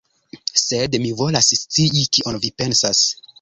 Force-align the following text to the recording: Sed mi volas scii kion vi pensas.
Sed 0.61 0.97
mi 1.03 1.11
volas 1.19 1.51
scii 1.59 2.07
kion 2.19 2.41
vi 2.47 2.53
pensas. 2.63 3.05